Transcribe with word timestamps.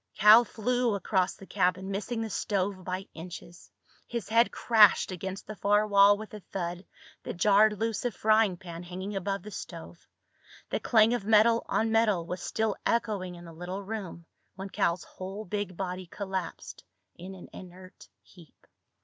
Cal 0.17 0.43
flew 0.43 0.95
across 0.95 1.35
the 1.35 1.45
cabin, 1.45 1.91
missing 1.91 2.21
the 2.23 2.29
stove 2.31 2.83
by 2.83 3.07
inches. 3.13 3.69
His 4.07 4.29
head 4.29 4.51
crashed 4.51 5.11
against 5.11 5.45
the 5.45 5.55
far 5.55 5.85
wall 5.85 6.17
with 6.17 6.33
a 6.33 6.39
thud 6.39 6.87
that 7.21 7.37
jarred 7.37 7.79
loose 7.79 8.03
a 8.03 8.09
frying 8.09 8.57
pan 8.57 8.81
hanging 8.81 9.15
above 9.15 9.43
the 9.43 9.51
stove. 9.51 10.07
The 10.71 10.79
clang 10.79 11.13
of 11.13 11.23
metal 11.23 11.63
on 11.69 11.91
metal 11.91 12.25
was 12.25 12.41
still 12.41 12.75
echoing 12.83 13.35
in 13.35 13.45
the 13.45 13.53
little 13.53 13.83
room 13.83 14.25
when 14.55 14.71
Cal's 14.71 15.03
whole 15.03 15.45
big 15.45 15.77
body 15.77 16.07
collapsed 16.07 16.83
in 17.15 17.35
an 17.35 17.47
inert 17.53 18.09
heap. 18.23 18.65